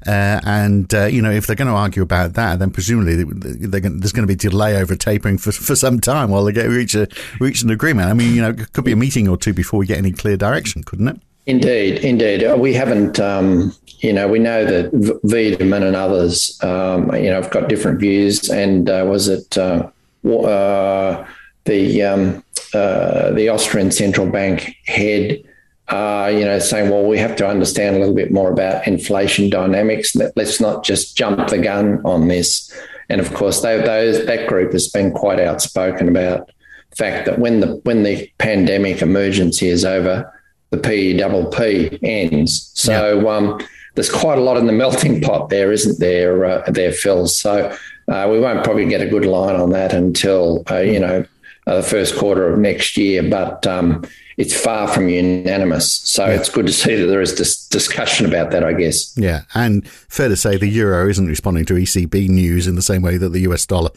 Uh, 0.06 0.40
and, 0.44 0.92
uh, 0.94 1.06
you 1.06 1.22
know, 1.22 1.30
if 1.30 1.46
they're 1.46 1.56
going 1.56 1.68
to 1.68 1.74
argue 1.74 2.02
about 2.02 2.34
that, 2.34 2.58
then 2.58 2.70
presumably 2.70 3.25
going, 3.25 4.00
there's 4.00 4.12
going 4.12 4.26
to 4.26 4.26
be 4.26 4.34
delay 4.34 4.76
over 4.76 4.94
tapering 4.96 5.38
for, 5.38 5.52
for 5.52 5.75
some 5.75 6.00
time 6.00 6.30
while 6.30 6.44
they 6.44 6.52
get 6.52 6.68
reach, 6.68 6.94
a, 6.94 7.08
reach 7.40 7.62
an 7.62 7.70
agreement. 7.70 8.08
I 8.08 8.14
mean, 8.14 8.34
you 8.34 8.42
know, 8.42 8.50
it 8.50 8.73
could 8.73 8.84
be 8.84 8.92
a 8.92 8.96
meeting 8.96 9.28
or 9.28 9.37
two 9.37 9.54
before 9.54 9.78
we 9.78 9.87
get 9.87 9.99
any 9.99 10.12
clear 10.12 10.37
direction, 10.37 10.82
couldn't 10.82 11.08
it? 11.08 11.20
Indeed, 11.46 11.99
indeed. 11.99 12.44
Uh, 12.44 12.56
we 12.56 12.73
haven't, 12.73 13.20
um, 13.20 13.75
you 13.99 14.12
know, 14.12 14.28
we 14.28 14.38
know 14.38 14.64
that 14.64 14.92
Weidmann 15.23 15.87
and 15.87 15.96
others, 15.96 16.58
um, 16.62 17.14
you 17.14 17.30
know, 17.30 17.40
have 17.42 17.50
got 17.50 17.68
different 17.68 18.00
views. 18.00 18.49
And 18.49 18.88
uh, 18.88 19.04
was 19.06 19.28
it 19.28 19.58
uh, 19.58 19.90
uh, 20.26 21.26
the 21.64 22.02
um, 22.02 22.44
the 22.73 23.49
Austrian 23.52 23.90
central 23.90 24.26
bank 24.30 24.75
head? 24.87 25.42
Uh, 25.88 26.31
you 26.33 26.45
know, 26.45 26.59
saying, 26.59 26.91
well, 26.91 27.05
we 27.05 27.19
have 27.19 27.37
to 27.37 27.47
understand 27.47 27.97
a 27.97 27.99
little 27.99 28.14
bit 28.14 28.33
more 28.33 28.50
about 28.50 28.87
inflation 28.87 29.50
dynamics. 29.50 30.17
Let's 30.35 30.61
not 30.61 30.85
just 30.85 31.17
jump 31.17 31.49
the 31.49 31.59
gun 31.59 32.00
on 32.05 32.29
this. 32.29 32.73
And 33.11 33.21
of 33.21 33.35
course, 33.35 33.61
they, 33.61 33.79
those, 33.79 34.25
that 34.25 34.49
group 34.49 34.73
has 34.73 34.88
been 34.88 35.12
quite 35.12 35.38
outspoken 35.38 36.09
about 36.09 36.50
the 36.91 36.97
fact 36.97 37.26
that 37.26 37.38
when 37.38 37.61
the 37.61 37.81
when 37.85 38.03
the 38.03 38.31
pandemic 38.38 39.03
emergency 39.03 39.69
is 39.69 39.85
over, 39.85 40.33
the 40.71 40.79
PEPP 40.79 41.99
ends. 42.03 42.71
So 42.75 43.21
yeah. 43.21 43.29
um, 43.29 43.61
there's 43.95 44.11
quite 44.11 44.38
a 44.38 44.41
lot 44.41 44.57
in 44.57 44.67
the 44.67 44.73
melting 44.85 45.21
pot 45.21 45.50
there, 45.50 45.71
isn't 45.71 46.00
there? 46.00 46.45
Uh, 46.45 46.71
there, 46.71 46.93
Phil. 46.93 47.26
So 47.26 47.76
uh, 48.09 48.29
we 48.31 48.41
won't 48.41 48.64
probably 48.64 48.87
get 48.87 49.00
a 49.00 49.07
good 49.07 49.26
line 49.26 49.57
on 49.57 49.71
that 49.71 49.93
until 49.93 50.62
uh, 50.71 50.79
you 50.79 50.99
know 50.99 51.26
uh, 51.67 51.76
the 51.76 51.83
first 51.83 52.17
quarter 52.17 52.49
of 52.50 52.59
next 52.59 52.97
year. 52.97 53.23
But 53.29 53.67
um, 53.67 54.05
it's 54.37 54.59
far 54.59 54.88
from 54.88 55.09
unanimous. 55.09 55.91
So 55.91 56.26
yeah. 56.26 56.33
it's 56.33 56.49
good 56.49 56.67
to 56.67 56.73
see 56.73 56.97
that 56.97 57.07
there 57.07 57.21
is 57.21 57.37
this 57.37 57.67
discussion 57.69 58.26
about 58.26 58.50
that, 58.50 58.64
I 58.64 58.73
guess. 58.73 59.17
Yeah. 59.17 59.43
And 59.55 59.88
fair 59.88 60.29
to 60.29 60.37
say 60.37 60.57
the 60.57 60.69
euro 60.69 61.09
isn't 61.09 61.26
responding 61.26 61.64
to 61.67 61.75
ECB 61.75 62.29
news 62.29 62.67
in 62.67 62.75
the 62.75 62.83
same 62.83 63.03
way 63.03 63.17
that 63.17 63.31
the 63.31 63.41
US 63.41 63.67
dollar 63.67 63.91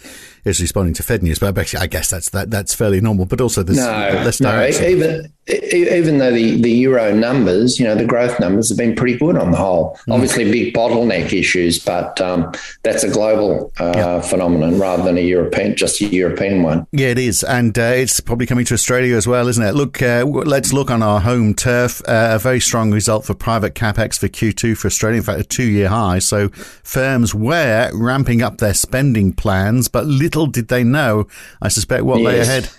is 0.46 0.62
responding 0.62 0.94
to 0.96 1.04
Fed 1.04 1.24
news. 1.24 1.40
But 1.40 1.58
I 1.76 1.88
guess 1.88 2.10
that's 2.10 2.30
that 2.30 2.52
that's 2.52 2.74
fairly 2.74 3.02
normal. 3.02 3.26
But 3.26 3.42
also 3.42 3.64
there's 3.64 3.78
no, 3.78 3.86
less 3.86 4.40
no, 4.40 4.66
even 4.66 5.34
even 5.50 6.18
though 6.18 6.32
the, 6.32 6.60
the 6.62 6.72
euro 6.72 7.14
numbers, 7.14 7.80
you 7.80 7.86
know, 7.86 7.96
the 7.96 8.06
growth 8.06 8.40
numbers 8.40 8.70
have 8.70 8.78
been 8.78 8.96
pretty 8.96 9.18
good 9.18 9.38
on 9.38 9.52
the 9.52 9.58
whole. 9.58 9.98
Mm. 10.08 10.16
Obviously, 10.16 10.52
big 10.52 10.74
bottleneck 10.74 11.32
issues, 11.32 11.84
but 11.84 12.20
um, 12.20 12.52
that's 12.84 13.04
a 13.04 13.10
global 13.10 13.72
uh, 13.80 13.94
yeah. 13.96 14.22
phenomenon 14.22 14.78
rather 14.78 15.04
than 15.04 15.18
a 15.18 15.22
European, 15.22 15.76
just 15.76 16.02
a 16.02 16.06
European 16.06 16.64
one. 16.64 16.86
Yeah, 16.92 17.08
it 17.10 17.18
is, 17.18 17.44
and 17.44 17.78
uh, 17.78 17.82
it's 17.82 18.20
probably 18.20 18.46
coming 18.46 18.66
to 18.66 18.74
Australia 18.74 19.16
as 19.16 19.26
well, 19.26 19.48
isn't 19.48 19.64
it? 19.64 19.74
Look, 19.74 20.02
uh, 20.02 20.26
let's 20.26 20.74
look 20.74 20.92
on 20.92 21.02
our 21.02 21.22
home 21.22 21.54
turf. 21.54 22.02
Uh, 22.08 22.30
a 22.34 22.40
very 22.40 22.60
strong 22.60 22.92
result 22.92 23.26
for 23.26 23.34
private 23.34 23.74
capex 23.74 24.20
for 24.20 24.28
Q2 24.28 24.78
for 24.78 24.88
Australia. 24.88 25.18
In 25.18 25.24
fact, 25.24 25.40
a 25.40 25.44
two-year 25.46 25.88
high. 25.88 26.20
So 26.20 26.50
firms 26.50 27.34
were 27.34 27.90
ramping 27.94 28.42
up 28.42 28.58
their 28.58 28.74
spending 28.74 29.32
plans, 29.32 29.88
but 29.88 30.06
little 30.06 30.48
did 30.48 30.68
they 30.68 30.84
know, 30.84 31.28
I 31.62 31.70
suspect, 31.70 32.04
what 32.04 32.20
yes. 32.20 32.26
lay 32.26 32.40
ahead. 32.40 32.70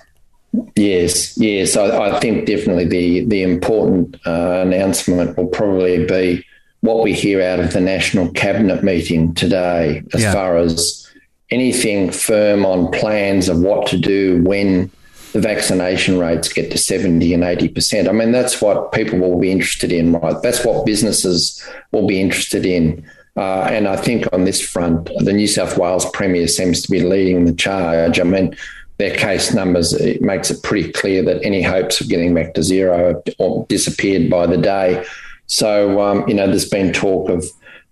Yes, 0.77 1.37
yes. 1.37 1.77
I, 1.77 2.09
I, 2.09 2.21
think 2.21 2.47
definitely 2.47 2.87
the 2.87 3.25
the 3.27 3.43
important 3.43 4.17
uh, 4.27 4.63
announcement 4.65 5.37
will 5.37 5.49
probably 5.49 6.07
be 6.07 6.45
what 6.81 7.03
we 7.03 7.13
hear 7.13 7.43
out 7.43 7.61
of 7.61 7.73
the 7.73 7.81
national 7.81 8.31
cabinet 8.33 8.83
meeting 8.83 9.35
today, 9.35 10.03
as 10.15 10.23
yeah. 10.23 10.33
far 10.33 10.57
as 10.57 11.07
anything 11.51 12.11
firm 12.11 12.65
on 12.65 12.91
plans 12.93 13.49
of 13.49 13.59
what 13.59 13.87
to 13.89 13.99
do 13.99 14.43
when 14.45 14.91
the 15.33 15.41
vaccination 15.41 16.19
rates 16.19 16.51
get 16.51 16.71
to 16.71 16.79
70 16.79 17.35
and 17.35 17.43
80%. 17.43 18.09
I 18.09 18.13
mean, 18.13 18.33
that's 18.33 18.63
what 18.63 18.93
people 18.93 19.19
will 19.19 19.39
be 19.39 19.51
interested 19.51 19.93
in, 19.93 20.13
right? 20.13 20.41
That's 20.43 20.65
what 20.65 20.87
businesses 20.87 21.63
will 21.93 22.07
be 22.07 22.21
interested 22.21 22.65
in. 22.65 23.05
Uh, 23.37 23.69
and 23.71 23.87
I 23.87 23.97
think 23.97 24.27
on 24.33 24.45
this 24.45 24.61
front, 24.61 25.11
the 25.19 25.33
New 25.33 25.47
South 25.47 25.79
Wales 25.79 26.09
Premier 26.11 26.49
seems 26.49 26.83
to 26.83 26.91
be 26.91 27.01
leading 27.01 27.45
the 27.45 27.53
charge. 27.53 28.19
I 28.19 28.25
mean, 28.25 28.57
their 28.99 29.15
case 29.15 29.55
numbers, 29.55 29.93
it 29.93 30.21
makes 30.21 30.51
it 30.51 30.63
pretty 30.63 30.93
clear 30.93 31.23
that 31.23 31.43
any 31.45 31.63
hopes 31.63 32.01
of 32.01 32.09
getting 32.09 32.35
back 32.35 32.55
to 32.55 32.63
zero 32.63 33.23
have 33.39 33.69
disappeared 33.69 34.29
by 34.29 34.47
the 34.47 34.57
day. 34.57 35.05
So, 35.47 36.01
um, 36.01 36.29
you 36.29 36.35
know, 36.35 36.47
there's 36.47 36.69
been 36.69 36.93
talk 36.93 37.31
of 37.31 37.45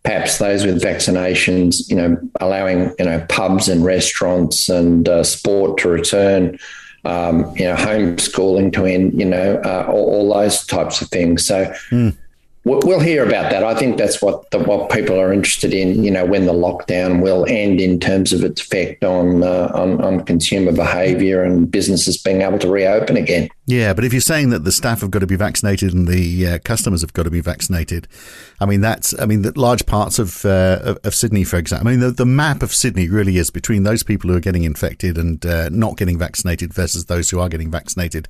perhaps 0.03 0.39
those 0.39 0.67
with 0.67 0.83
vaccinations, 0.83 1.89
you 1.89 1.97
know, 1.97 2.19
allowing, 2.41 2.93
you 2.99 3.05
know, 3.05 3.25
pubs 3.29 3.69
and 3.69 3.85
restaurants 3.85 4.69
and 4.69 5.09
uh, 5.09 5.23
sport 5.23 5.79
to 5.79 5.89
return, 5.89 6.59
um, 7.05 7.57
you 7.57 7.65
know, 7.65 7.77
homeschooling 7.77 8.73
to 8.73 8.85
end, 8.85 9.19
you 9.19 9.25
know, 9.25 9.61
uh, 9.65 9.87
all, 9.89 10.11
all, 10.11 10.35
those 10.35 10.67
types 10.67 11.01
of 11.01 11.09
things. 11.09 11.47
So, 11.47 11.73
mm 11.91 12.17
we'll 12.67 13.01
hear 13.01 13.25
about 13.25 13.51
that. 13.53 13.63
I 13.63 13.75
think 13.75 13.97
that's 13.97 14.21
what 14.21 14.51
the, 14.51 14.59
what 14.59 14.91
people 14.91 15.19
are 15.21 15.33
interested 15.33 15.73
in. 15.73 16.03
You 16.03 16.11
know, 16.11 16.27
when 16.27 16.47
the 16.47 16.53
lockdown 16.53 17.23
will 17.23 17.47
end 17.49 17.81
in 17.81 18.01
terms 18.01 18.33
of 18.33 18.43
its 18.43 18.61
effect 18.61 19.05
on 19.05 19.43
uh, 19.43 19.71
on, 19.73 20.03
on 20.03 20.25
consumer 20.25 20.73
behaviour 20.73 21.43
and 21.43 21.71
businesses 21.71 22.19
being 22.19 22.43
able 22.43 22.59
to 22.59 22.69
reopen 22.69 23.17
again. 23.17 23.49
Yeah, 23.67 23.95
but 23.95 24.05
if 24.05 24.13
you're 24.13 24.21
saying 24.21 24.51
that 24.51 24.63
the 24.63 24.71
staff 24.71 25.01
have 25.01 25.11
got 25.11 25.19
to 25.19 25.27
be 25.27 25.35
vaccinated 25.35 25.93
and 25.93 26.07
the 26.07 26.47
uh, 26.47 26.59
customers 26.61 27.01
have 27.01 27.13
got 27.13 27.25
to 27.25 27.31
be 27.31 27.41
vaccinated, 27.41 28.07
I 28.61 28.67
mean 28.67 28.81
that's 28.81 29.19
I 29.21 29.27
mean 29.27 29.43
that 29.43 29.57
large 29.57 29.87
parts 29.87 30.21
of, 30.21 30.45
uh, 30.45 30.79
of, 30.83 30.99
of 31.03 31.15
Sydney, 31.17 31.43
for 31.43 31.57
example, 31.57 31.89
I 31.89 31.91
mean 31.91 32.01
the, 32.01 32.13
the 32.13 32.27
map 32.27 32.63
of 32.63 32.73
Sydney 32.73 33.09
really 33.09 33.39
is 33.39 33.51
between 33.51 33.83
those 33.83 34.05
people 34.05 34.31
who 34.31 34.37
are 34.37 34.41
getting 34.41 34.63
infected 34.63 35.19
and 35.19 35.45
uh, 35.45 35.69
not 35.71 35.97
getting 35.97 36.17
vaccinated 36.17 36.73
versus 36.73 37.07
those 37.07 37.29
who 37.29 37.41
are 37.41 37.49
getting 37.49 37.71
vaccinated 37.71 38.29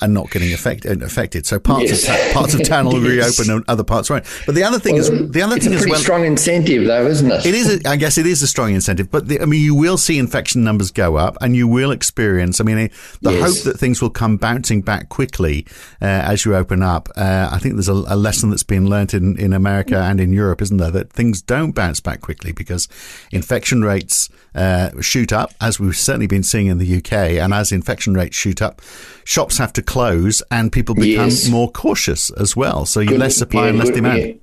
and 0.00 0.12
not 0.12 0.30
getting 0.30 0.52
affect, 0.52 0.84
affected. 0.84 1.46
So 1.46 1.58
parts 1.58 1.84
yes. 1.84 2.02
of 2.02 2.08
ta- 2.08 2.30
parts 2.32 2.54
of 2.54 2.64
town 2.64 2.86
will 2.86 3.02
yes. 3.12 3.38
reopen 3.38 3.54
and 3.54 3.64
other 3.68 3.84
parts 3.84 4.10
won't. 4.10 4.24
But 4.46 4.54
the 4.54 4.64
other 4.64 4.78
thing 4.78 4.94
well, 4.94 5.02
is 5.02 5.30
the 5.30 5.42
other 5.42 5.58
thing 5.58 5.72
is 5.72 5.86
well, 5.86 5.98
strong 5.98 6.24
incentive 6.24 6.86
though, 6.86 7.06
isn't 7.06 7.30
it? 7.30 7.46
It 7.46 7.54
is. 7.54 7.84
A, 7.84 7.88
I 7.88 7.96
guess 7.96 8.18
it 8.18 8.26
is 8.26 8.42
a 8.42 8.46
strong 8.46 8.74
incentive. 8.74 9.10
But 9.10 9.28
the, 9.28 9.40
I 9.40 9.44
mean, 9.44 9.62
you 9.62 9.74
will 9.74 9.96
see 9.96 10.18
infection 10.18 10.64
numbers 10.64 10.90
go 10.90 11.16
up, 11.16 11.36
and 11.40 11.54
you 11.56 11.68
will 11.68 11.90
experience. 11.90 12.60
I 12.60 12.64
mean, 12.64 12.90
the 13.22 13.32
yes. 13.32 13.42
hope 13.42 13.72
that 13.72 13.80
things 13.80 14.02
will 14.02 14.10
come 14.10 14.36
bouncing 14.36 14.73
back 14.80 15.08
quickly 15.08 15.66
uh, 16.00 16.06
as 16.06 16.44
you 16.44 16.54
open 16.54 16.82
up. 16.82 17.08
Uh, 17.16 17.48
I 17.50 17.58
think 17.58 17.74
there's 17.74 17.88
a, 17.88 17.92
a, 17.92 18.16
lesson 18.16 18.50
that's 18.50 18.62
been 18.62 18.88
learnt 18.88 19.14
in 19.14 19.36
in 19.38 19.52
America 19.52 19.98
and 19.98 20.20
in 20.20 20.32
Europe, 20.32 20.62
isn't 20.62 20.76
there? 20.76 20.90
That 20.90 21.12
things 21.12 21.42
don't 21.42 21.72
bounce 21.72 22.00
back 22.00 22.20
quickly 22.20 22.52
because 22.52 22.88
infection 23.30 23.82
rates 23.82 24.28
uh, 24.54 24.90
shoot 25.00 25.32
up, 25.32 25.52
as 25.60 25.80
we've 25.80 25.96
certainly 25.96 26.26
been 26.26 26.42
seeing 26.42 26.66
in 26.66 26.78
the 26.78 26.96
UK, 26.98 27.12
and 27.12 27.52
as 27.52 27.72
infection 27.72 28.14
rates 28.14 28.36
shoot 28.36 28.62
up, 28.62 28.80
shops 29.24 29.58
have 29.58 29.72
to 29.74 29.82
close 29.82 30.42
and 30.50 30.72
people 30.72 30.94
become 30.94 31.30
yes. 31.30 31.48
more 31.48 31.70
cautious 31.70 32.30
as 32.30 32.56
well. 32.56 32.86
So 32.86 33.00
you 33.00 33.18
less 33.18 33.36
supply 33.36 33.64
yeah, 33.64 33.68
and 33.70 33.78
less 33.78 33.90
demand. 33.90 34.20
Yeah. 34.20 34.34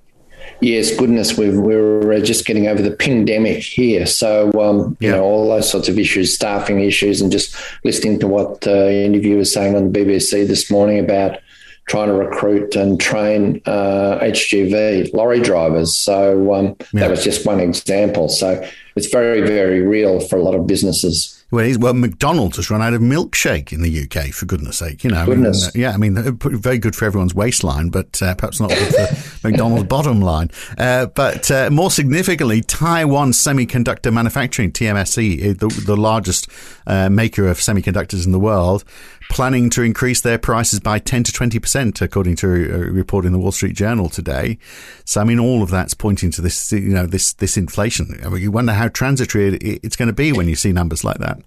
Yes, 0.62 0.96
goodness, 0.96 1.38
we 1.38 1.50
we're 1.58 2.22
just 2.22 2.46
getting 2.46 2.68
over 2.68 2.82
the 2.82 2.96
pandemic 2.96 3.64
here. 3.64 4.06
So, 4.06 4.52
um, 4.62 4.96
you 5.00 5.10
know, 5.10 5.24
all 5.24 5.50
those 5.50 5.70
sorts 5.70 5.90
of 5.90 5.98
issues, 5.98 6.36
staffing 6.36 6.82
issues, 6.82 7.20
and 7.20 7.32
just 7.32 7.56
listening 7.84 8.20
to 8.20 8.28
what 8.28 8.62
the 8.62 8.86
uh, 8.86 8.90
interview 8.90 9.38
was 9.38 9.52
saying 9.52 9.76
on 9.76 9.92
the 9.92 10.00
BBC 10.00 10.48
this 10.48 10.70
morning 10.70 11.00
about 11.00 11.40
trying 11.88 12.08
to 12.08 12.14
recruit 12.14 12.76
and 12.76 13.00
train 13.00 13.62
uh, 13.66 14.20
HGV 14.22 15.14
lorry 15.14 15.42
drivers. 15.42 15.96
So 15.96 16.54
um, 16.54 16.76
yeah. 16.94 17.02
that 17.02 17.10
was 17.10 17.24
just 17.24 17.46
one 17.46 17.60
example. 17.60 18.30
So 18.30 18.66
it's 18.96 19.08
very, 19.08 19.42
very 19.42 19.82
real 19.82 20.20
for 20.20 20.38
a 20.38 20.42
lot 20.44 20.56
of 20.56 20.68
businesses. 20.68 21.41
Well, 21.52 21.70
well, 21.80 21.94
McDonald's 21.94 22.56
has 22.56 22.70
run 22.70 22.82
out 22.82 22.94
of 22.94 23.02
milkshake 23.02 23.74
in 23.74 23.82
the 23.82 24.04
UK, 24.04 24.34
for 24.34 24.46
goodness 24.46 24.78
sake. 24.78 25.04
You 25.04 25.12
know, 25.12 25.26
goodness. 25.26 25.64
I 25.64 25.78
mean, 25.78 25.86
uh, 25.86 25.90
yeah, 25.90 25.94
I 25.94 25.98
mean, 25.98 26.38
very 26.40 26.78
good 26.78 26.96
for 26.96 27.06
everyone's 27.06 27.36
waistline, 27.36 27.90
but 27.90 28.22
uh, 28.22 28.36
perhaps 28.36 28.62
not 28.62 28.70
good 28.70 28.94
for 28.94 29.48
McDonald's 29.48 29.84
bottom 29.84 30.22
line. 30.22 30.50
Uh, 30.78 31.08
but 31.08 31.52
uh, 31.52 31.70
more 31.70 31.92
significantly, 31.92 32.62
Taiwan 32.62 33.32
Semiconductor 33.32 34.14
Manufacturing, 34.14 34.72
TSMC, 34.72 35.60
the, 35.60 35.68
the 35.86 35.98
largest 35.98 36.48
uh, 36.88 37.10
maker 37.10 37.48
of 37.48 37.58
semiconductors 37.58 38.26
in 38.26 38.32
the 38.32 38.40
world, 38.40 38.86
planning 39.32 39.70
to 39.72 39.82
increase 39.82 40.22
their 40.22 40.38
prices 40.38 40.82
by 40.82 41.00
10 41.00 41.24
to 41.24 41.32
20%, 41.32 42.02
according 42.02 42.36
to 42.36 42.48
a 42.48 42.92
report 42.92 43.26
in 43.26 43.32
the 43.32 43.40
Wall 43.40 43.54
Street 43.54 43.76
Journal 43.76 44.10
today. 44.10 44.58
So, 45.06 45.22
I 45.22 45.24
mean, 45.24 45.40
all 45.40 45.64
of 45.64 45.72
that's 45.72 45.94
pointing 45.94 46.32
to 46.32 46.42
this, 46.42 46.72
you 46.74 46.94
know, 46.94 47.06
this, 47.06 47.34
this 47.34 47.56
inflation. 47.56 48.20
I 48.24 48.30
mean, 48.30 48.42
you 48.42 48.52
wonder 48.52 48.74
how 48.74 48.90
transitory 48.90 49.56
it's 49.56 49.96
going 49.96 50.08
to 50.08 50.14
be 50.14 50.34
when 50.34 50.50
you 50.50 50.56
see 50.56 50.74
numbers 50.74 51.06
like 51.06 51.18
that. 51.20 51.42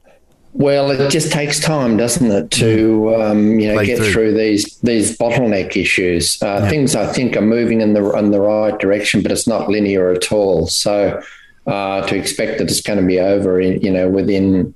Well, 0.55 0.93
it 0.93 1.11
just 1.11 1.31
takes 1.31 1.61
time, 1.61 1.97
doesn't 1.97 2.31
it, 2.31 2.51
to 2.53 2.89
mm. 2.89 3.31
um, 3.31 3.59
you 3.59 3.69
know 3.69 3.75
Play 3.75 3.87
get 3.87 3.99
through. 3.99 4.13
through. 4.13 4.35
these 4.35 4.79
these 4.85 5.19
bottleneck 5.19 5.77
issues. 5.77 6.41
Uh, 6.41 6.61
yeah. 6.63 6.71
Things 6.71 6.95
I 6.95 7.13
think 7.13 7.37
are 7.37 7.41
moving 7.41 7.81
in 7.81 7.93
the 7.93 8.09
in 8.13 8.31
the 8.31 8.41
right 8.41 8.79
direction, 8.79 9.21
but 9.21 9.33
it's 9.33 9.49
not 9.49 9.69
linear 9.69 10.13
at 10.13 10.31
all. 10.31 10.69
So 10.69 11.21
uh, 11.67 12.07
to 12.07 12.17
expect 12.17 12.59
that 12.59 12.71
it's 12.71 12.81
going 12.81 13.01
to 13.01 13.05
be 13.07 13.19
over, 13.19 13.61
in, 13.61 13.81
you 13.81 13.91
know, 13.91 14.09
within 14.09 14.73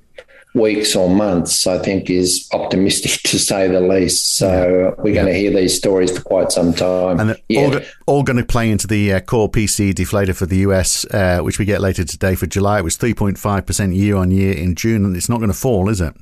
weeks 0.59 0.95
or 0.95 1.09
months, 1.09 1.65
I 1.65 1.77
think 1.79 2.09
is 2.09 2.47
optimistic 2.51 3.11
to 3.31 3.39
say 3.39 3.67
the 3.67 3.81
least. 3.81 4.35
So 4.35 4.95
we're 4.99 5.13
going 5.13 5.27
to 5.27 5.33
hear 5.33 5.51
these 5.51 5.75
stories 5.75 6.15
for 6.15 6.23
quite 6.23 6.51
some 6.51 6.73
time. 6.73 7.19
And 7.19 7.41
yeah. 7.47 7.61
all, 7.61 8.15
all, 8.17 8.23
going 8.23 8.37
to 8.37 8.45
play 8.45 8.69
into 8.69 8.87
the 8.87 9.13
uh, 9.13 9.19
core 9.21 9.49
PCE 9.49 9.93
deflator 9.93 10.35
for 10.35 10.45
the 10.45 10.57
US, 10.57 11.05
uh, 11.05 11.39
which 11.39 11.59
we 11.59 11.65
get 11.65 11.81
later 11.81 12.03
today 12.03 12.35
for 12.35 12.45
July. 12.47 12.79
It 12.79 12.83
was 12.83 12.97
3.5% 12.97 13.95
year 13.95 14.15
on 14.15 14.31
year 14.31 14.53
in 14.53 14.75
June, 14.75 15.05
and 15.05 15.15
it's 15.15 15.29
not 15.29 15.37
going 15.37 15.51
to 15.51 15.57
fall, 15.57 15.89
is 15.89 16.01
it? 16.01 16.13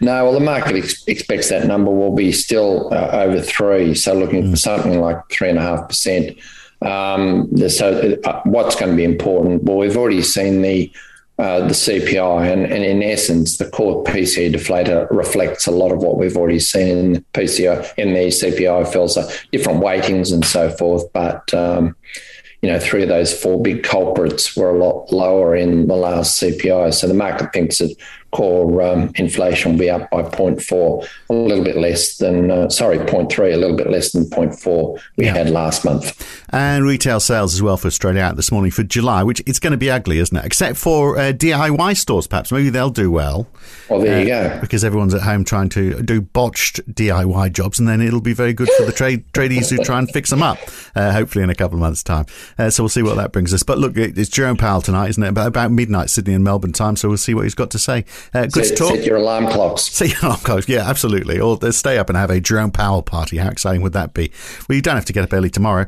No, 0.00 0.24
well, 0.24 0.32
the 0.32 0.40
market 0.40 0.76
ex- 0.76 1.04
expects 1.08 1.48
that 1.48 1.66
number 1.66 1.90
will 1.90 2.14
be 2.14 2.30
still 2.30 2.92
uh, 2.92 3.10
over 3.12 3.40
three. 3.40 3.94
So 3.94 4.14
looking 4.14 4.44
mm. 4.44 4.50
for 4.50 4.56
something 4.56 5.00
like 5.00 5.16
three 5.30 5.48
and 5.48 5.58
a 5.58 5.62
half 5.62 5.88
percent. 5.88 6.38
Um, 6.80 7.50
so 7.68 8.16
uh, 8.24 8.42
what's 8.44 8.76
going 8.76 8.92
to 8.92 8.96
be 8.96 9.04
important? 9.04 9.64
Well, 9.64 9.78
we've 9.78 9.96
already 9.96 10.22
seen 10.22 10.62
the 10.62 10.92
uh, 11.38 11.60
the 11.60 11.74
CPI, 11.74 12.52
and, 12.52 12.64
and, 12.64 12.84
in 12.84 13.00
essence, 13.00 13.58
the 13.58 13.70
core 13.70 14.02
PCE 14.02 14.52
deflator 14.52 15.08
reflects 15.10 15.68
a 15.68 15.70
lot 15.70 15.92
of 15.92 15.98
what 15.98 16.18
we've 16.18 16.36
already 16.36 16.58
seen 16.58 16.98
in 16.98 17.12
the 17.12 17.20
PCI 17.32 17.94
in 17.96 18.12
the 18.12 18.26
CPI 18.26 18.92
fills, 18.92 19.14
so 19.14 19.28
different 19.52 19.80
weightings 19.80 20.32
and 20.32 20.44
so 20.44 20.68
forth. 20.68 21.04
But 21.12 21.54
um, 21.54 21.94
you 22.62 22.68
know, 22.68 22.80
three 22.80 23.04
of 23.04 23.08
those 23.08 23.32
four 23.32 23.62
big 23.62 23.84
culprits 23.84 24.56
were 24.56 24.70
a 24.70 24.78
lot 24.78 25.12
lower 25.12 25.54
in 25.54 25.86
the 25.86 25.94
last 25.94 26.42
CPI, 26.42 26.92
so 26.92 27.06
the 27.06 27.14
market 27.14 27.52
thinks 27.52 27.78
that 27.78 27.94
core 28.32 28.82
um, 28.82 29.12
inflation 29.14 29.72
will 29.72 29.78
be 29.78 29.90
up 29.90 30.10
by 30.10 30.22
0.4, 30.22 31.08
a 31.30 31.32
little 31.32 31.64
bit 31.64 31.76
less 31.76 32.16
than, 32.16 32.50
uh, 32.50 32.68
sorry, 32.68 32.98
0.3, 32.98 33.54
a 33.54 33.56
little 33.56 33.76
bit 33.76 33.90
less 33.90 34.12
than 34.12 34.24
0.4 34.24 35.00
we 35.16 35.24
yeah. 35.24 35.34
had 35.34 35.50
last 35.50 35.84
month. 35.84 36.37
And 36.50 36.84
retail 36.84 37.20
sales 37.20 37.54
as 37.54 37.62
well 37.62 37.76
for 37.76 37.88
Australia 37.88 38.22
out 38.22 38.36
this 38.36 38.50
morning 38.50 38.70
for 38.70 38.82
July, 38.82 39.22
which 39.22 39.42
it's 39.46 39.58
going 39.58 39.72
to 39.72 39.76
be 39.76 39.90
ugly, 39.90 40.18
isn't 40.18 40.36
it? 40.36 40.44
Except 40.44 40.78
for 40.78 41.18
uh, 41.18 41.32
DIY 41.32 41.96
stores, 41.96 42.26
perhaps. 42.26 42.50
Maybe 42.50 42.70
they'll 42.70 42.88
do 42.88 43.10
well. 43.10 43.46
Well, 43.90 44.00
there 44.00 44.16
uh, 44.16 44.20
you 44.20 44.26
go. 44.26 44.58
Because 44.60 44.82
everyone's 44.82 45.12
at 45.12 45.22
home 45.22 45.44
trying 45.44 45.68
to 45.70 46.02
do 46.02 46.22
botched 46.22 46.80
DIY 46.92 47.52
jobs, 47.52 47.78
and 47.78 47.86
then 47.86 48.00
it'll 48.00 48.20
be 48.20 48.32
very 48.32 48.54
good 48.54 48.70
for 48.70 48.84
the 48.84 48.92
trade 48.92 49.24
tradies 49.32 49.70
who 49.70 49.82
try 49.84 49.98
and 49.98 50.10
fix 50.10 50.30
them 50.30 50.42
up, 50.42 50.58
uh, 50.94 51.12
hopefully 51.12 51.44
in 51.44 51.50
a 51.50 51.54
couple 51.54 51.76
of 51.76 51.80
months' 51.80 52.02
time. 52.02 52.24
Uh, 52.58 52.70
so 52.70 52.82
we'll 52.82 52.88
see 52.88 53.02
what 53.02 53.16
that 53.16 53.32
brings 53.32 53.52
us. 53.52 53.62
But 53.62 53.78
look, 53.78 53.96
it's 53.96 54.30
Jerome 54.30 54.56
Powell 54.56 54.80
tonight, 54.80 55.10
isn't 55.10 55.22
it? 55.22 55.28
About, 55.28 55.48
about 55.48 55.70
midnight, 55.70 56.08
Sydney 56.08 56.32
and 56.32 56.44
Melbourne 56.44 56.72
time. 56.72 56.96
So 56.96 57.08
we'll 57.08 57.18
see 57.18 57.34
what 57.34 57.44
he's 57.44 57.54
got 57.54 57.70
to 57.72 57.78
say. 57.78 58.06
Uh, 58.32 58.46
good 58.46 58.64
set, 58.64 58.78
talk. 58.78 58.96
Set 58.96 59.04
your 59.04 59.16
alarm 59.16 59.48
clocks. 59.48 59.82
Set 59.88 60.10
your 60.10 60.20
alarm 60.22 60.40
clocks. 60.40 60.68
Yeah, 60.68 60.88
absolutely. 60.88 61.40
Or 61.40 61.58
stay 61.72 61.98
up 61.98 62.08
and 62.08 62.16
have 62.16 62.30
a 62.30 62.40
Jerome 62.40 62.70
Powell 62.70 63.02
party. 63.02 63.36
How 63.36 63.48
exciting 63.48 63.82
would 63.82 63.92
that 63.92 64.14
be? 64.14 64.32
Well, 64.68 64.76
you 64.76 64.82
don't 64.82 64.96
have 64.96 65.04
to 65.06 65.12
get 65.12 65.24
up 65.24 65.32
early 65.32 65.50
tomorrow. 65.50 65.86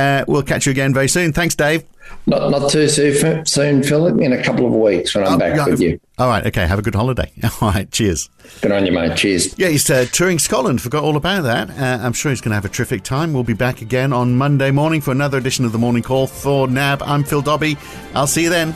Uh, 0.00 0.24
we'll 0.26 0.42
catch 0.42 0.66
you 0.66 0.72
again 0.72 0.94
very 0.94 1.08
soon. 1.08 1.32
Thanks, 1.32 1.54
Dave. 1.54 1.84
Not 2.26 2.50
not 2.50 2.70
too 2.70 2.88
soon, 2.88 3.82
Philip. 3.82 4.20
In 4.20 4.32
a 4.32 4.42
couple 4.42 4.66
of 4.66 4.72
weeks 4.72 5.14
when 5.14 5.26
I'm 5.26 5.34
oh, 5.34 5.38
back 5.38 5.56
yeah, 5.56 5.66
with 5.66 5.80
you. 5.80 6.00
All 6.18 6.28
right. 6.28 6.44
Okay. 6.46 6.66
Have 6.66 6.78
a 6.78 6.82
good 6.82 6.94
holiday. 6.94 7.32
All 7.60 7.70
right. 7.70 7.90
Cheers. 7.90 8.28
Good 8.62 8.72
on 8.72 8.86
you, 8.86 8.92
mate. 8.92 9.16
Cheers. 9.16 9.58
Yeah, 9.58 9.68
he's 9.68 9.88
uh, 9.88 10.06
touring 10.10 10.38
Scotland. 10.38 10.82
Forgot 10.82 11.04
all 11.04 11.16
about 11.16 11.42
that. 11.42 11.70
Uh, 11.70 12.04
I'm 12.04 12.12
sure 12.12 12.30
he's 12.30 12.40
going 12.40 12.50
to 12.50 12.56
have 12.56 12.64
a 12.64 12.68
terrific 12.68 13.04
time. 13.04 13.32
We'll 13.32 13.44
be 13.44 13.54
back 13.54 13.80
again 13.80 14.12
on 14.12 14.36
Monday 14.36 14.72
morning 14.72 15.00
for 15.00 15.12
another 15.12 15.38
edition 15.38 15.64
of 15.64 15.72
the 15.72 15.78
Morning 15.78 16.02
Call. 16.02 16.26
For 16.26 16.66
NAB, 16.66 17.02
I'm 17.04 17.22
Phil 17.22 17.42
Dobbie. 17.42 17.78
I'll 18.12 18.26
see 18.26 18.42
you 18.42 18.50
then. 18.50 18.74